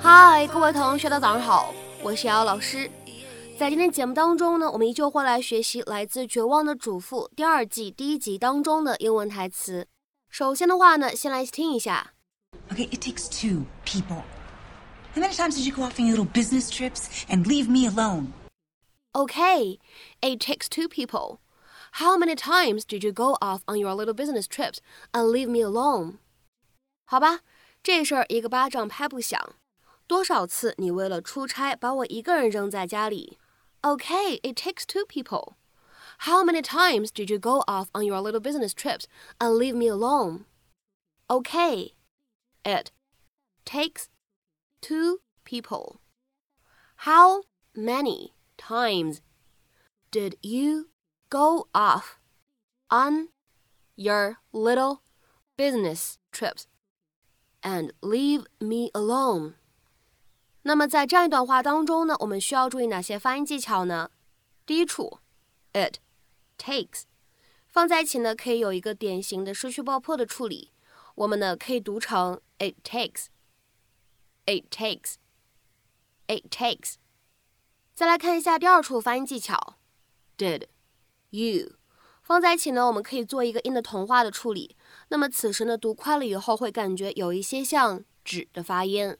[0.00, 2.90] 嗨，各位同学，大家早上好，我是瑶瑶老师。
[3.58, 9.86] 在今天节目当中呢，我们依旧会来学习来自《绝望的主妇》第二季第一集当中的英文台词。
[10.30, 12.12] 首先的话呢，先来听一下。
[12.70, 14.22] Okay, it takes two people.
[15.15, 17.85] How many times did you go off on your little business trips and leave me
[17.85, 18.33] alone?
[19.13, 19.77] Okay,
[20.21, 21.39] it takes two people.
[21.95, 24.79] How many times did you go off on your little business trips
[25.13, 26.19] and leave me alone?
[27.05, 27.41] 好吧，
[27.83, 29.55] 这事儿一个巴掌拍不响。
[30.07, 33.37] 多少次你为了出差把我一个人扔在家里？
[33.81, 35.55] Okay, it takes two people.
[36.19, 39.05] How many times did you go off on your little business trips
[39.39, 40.45] and leave me alone?
[41.27, 41.93] Okay,
[42.63, 42.91] it
[43.65, 44.07] takes
[44.85, 45.99] two people.
[47.05, 47.43] How
[47.75, 49.21] many times
[50.11, 50.89] did you
[51.29, 52.19] go off
[52.89, 53.29] on
[53.95, 55.01] your little
[55.57, 56.65] business trips
[57.63, 59.55] and leave me alone?
[60.63, 64.11] 那么在这样一段话当中呢，我们需要注意哪些发音技巧呢？
[64.65, 65.19] 第一处，
[65.73, 65.97] it
[66.57, 67.03] takes
[67.67, 70.71] 放在一起呢，可以有一个典型的失去爆破的处理。
[71.15, 73.29] 我们呢可以读成 it takes，it
[74.46, 75.16] It takes.
[76.28, 76.94] It takes。
[77.94, 79.76] 再来看一下第二处发音技巧
[80.38, 80.68] ，did
[81.30, 81.72] you
[82.22, 84.76] 放在一起呢，我们可以做一个音的同化的处理。
[85.08, 89.16] 那么此时呢，读快了以后会感觉有一些像纸的发音。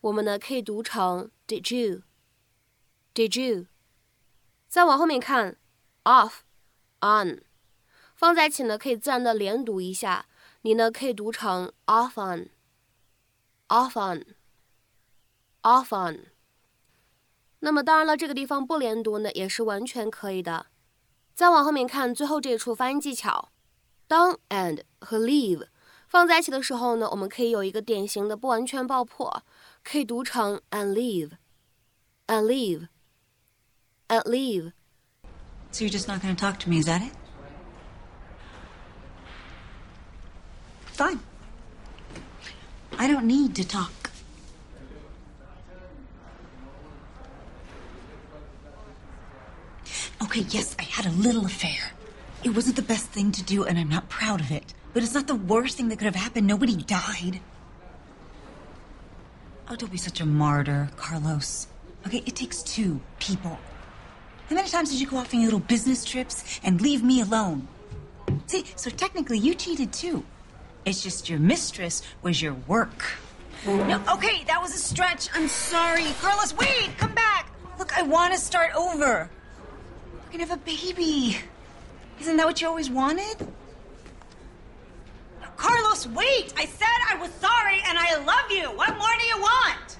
[0.00, 3.66] 我们呢可以读成 did you，did you。
[4.68, 5.56] 再往后面看
[6.04, 6.38] ，off
[7.00, 7.42] on
[8.14, 10.26] 放在一起呢，可以自然的连读一下。
[10.62, 14.35] 你呢可以读成 off on，off on。
[17.59, 20.67] 那么当然了，这个地方不连读呢，也是完全可以的。
[21.33, 23.51] 再往后面看，最后这一处发音技巧，
[24.07, 25.67] 当 and 和 leave
[26.07, 29.43] 放在一起的时候呢，我们可以有一个典型的不完全爆破，
[29.83, 34.73] 可以读成 and leave，and leave，and leave。
[35.71, 37.13] So you're just not going to talk to me, is that it?
[40.93, 41.19] Fine.
[42.97, 44.04] I don't need to talk.
[50.36, 51.92] Okay, yes, I had a little affair.
[52.44, 54.74] It wasn't the best thing to do, and I'm not proud of it.
[54.92, 56.46] But it's not the worst thing that could have happened.
[56.46, 57.40] Nobody died.
[59.66, 61.68] Oh, don't be such a martyr, Carlos.
[62.06, 63.58] Okay, it takes two people.
[64.50, 67.22] How many times did you go off on your little business trips and leave me
[67.22, 67.66] alone?
[68.44, 70.22] See, so technically you cheated too.
[70.84, 73.06] It's just your mistress was your work.
[73.64, 75.30] No, okay, that was a stretch.
[75.32, 76.04] I'm sorry.
[76.20, 77.50] Carlos, wait, come back.
[77.78, 79.30] Look, I want to start over.
[80.25, 81.37] We're gonna have a baby.
[82.19, 83.47] Isn't that what you always wanted?
[85.57, 86.53] Carlos, wait!
[86.57, 88.69] I said I was sorry and I love you.
[88.75, 89.97] What more do you want?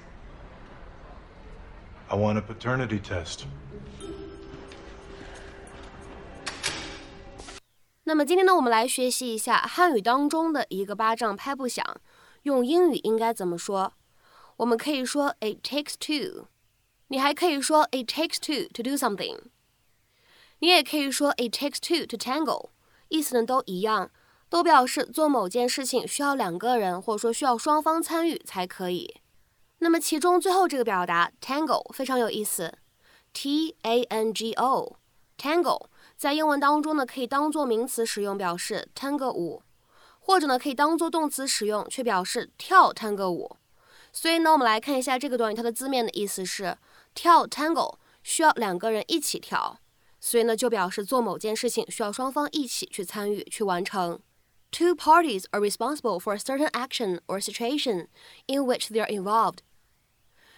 [2.08, 3.44] I want a paternity test.
[8.04, 11.84] 那么今天呢，我们来学习一下汉语当中的一个巴掌拍不响，
[12.42, 13.92] 用英语应该怎么说？
[14.56, 16.48] 我们可以说 it takes two，
[17.08, 19.38] 你还可以说 it takes two to do something，
[20.59, 22.69] 你也可以说 it takes two to tango，
[23.09, 24.09] 意思呢都一样，
[24.49, 29.21] 都表示做某件事情需要两个人，或者说需要双方参与才可以。
[29.79, 32.73] 那么其中最后这个表达 tango 非常有意思
[33.33, 35.87] ，T A N G O，tango。
[36.15, 39.61] 在英文当中呢，可以当做名词使用，表示探戈舞，
[40.19, 43.55] 或者呢可以当做动词使用，却表示跳探戈舞。
[44.11, 46.75] 所以呢，我们来看一下这个短语，它的字面的意思是
[47.13, 49.79] 跳 tango 需要两个人一起跳，
[50.19, 54.19] 所以呢就表示做某件事情需要双方一起去参与去完成。
[54.71, 58.07] Two parties are responsible for a certain action or situation
[58.47, 59.59] in which they are involved。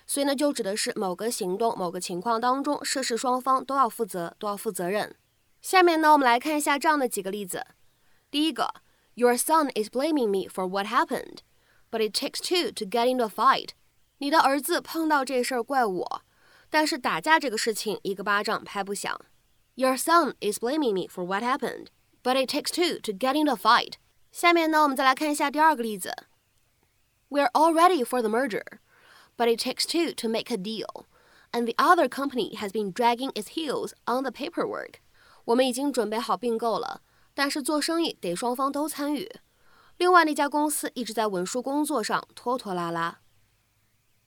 [0.07, 5.15] 所以呢，就指的是某个行动、某个情况当中，涉事双方都要负责，都要负责任。
[5.61, 7.63] 下面呢，我们来看一下这样的几个例子。
[8.31, 8.73] 第一个
[9.13, 11.39] ，Your son is blaming me for what happened,
[11.91, 13.69] but it takes two to get into a fight。
[14.17, 16.21] 你的儿子碰到这事儿怪我，
[16.71, 19.19] 但是打架这个事情一个巴掌拍不响。
[19.78, 21.88] Your son is blaming me for what happened,
[22.22, 23.94] but it takes two to get into a fight。
[24.30, 26.12] 下面呢，我们再来看一下第二个例子。
[27.28, 28.78] We're all ready for the merger,
[29.36, 31.06] but it takes two to make a deal,
[31.52, 35.00] and the other company has been dragging its heels on the paperwork.
[35.46, 37.02] 我们已经准备好并购了，
[37.34, 39.30] 但是做生意得双方都参与。
[39.98, 43.20] 另外那家公司一直在文书工作上拖拖拉拉。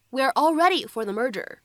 [0.09, 1.59] We are all ready for the merger,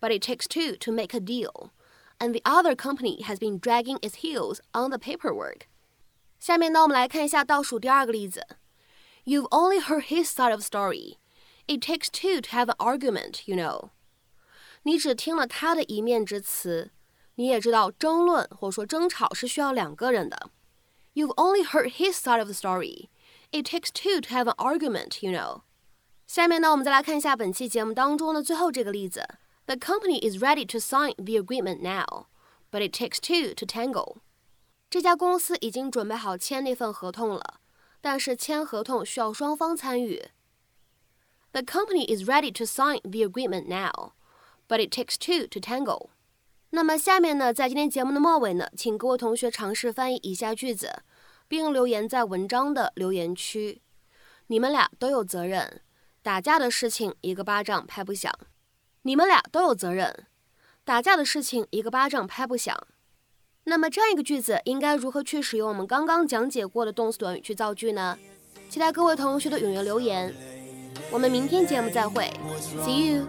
[0.00, 1.70] but it takes two to make a deal,
[2.18, 5.62] and the other company has been dragging its heels on the paperwork.
[6.38, 8.46] 下面呢，我们来看一下倒数第二个例子。
[9.24, 11.18] You've only heard his side of the story.
[11.66, 13.90] It takes two to have an argument, you know.
[14.82, 16.90] 你只听了他的一面之词，
[17.34, 20.50] 你也知道争论或者说争吵是需要两个人的。
[21.14, 23.08] You've only heard his side of the story.
[23.50, 25.62] It takes two to have an argument, you know.
[26.26, 29.26] 下面呢，我们再来看一下本期节目当中的最后这个例子。
[29.67, 32.27] the company is ready to sign the agreement now,
[32.71, 34.17] but it takes two to tango.
[34.89, 37.59] 这家公司已经准备好签那份合同了，
[38.01, 40.29] 但是签合同需要双方参与。
[41.51, 44.13] The company is ready to sign the agreement now,
[44.67, 46.09] but it takes two to tango.
[46.71, 51.03] 那么下面呢，在今天节目的末尾呢，请各位同学尝试翻译以下句子，
[51.47, 53.81] 并留言在文章的留言区。
[54.47, 55.81] 你们俩都有责任，
[56.21, 58.31] 打架的事情一个巴掌拍不响。
[59.07, 60.25] 你们俩都有责任，
[60.83, 62.75] 打架的事情一个巴掌拍不响。
[63.65, 68.17] 那么这样一个句子应该如何去使用我们刚刚讲解过的动词短语去造句呢？
[68.67, 70.33] 期待各位同学的踊跃留言。
[71.11, 72.33] 我们明天节目再会
[72.83, 73.27] ，See you。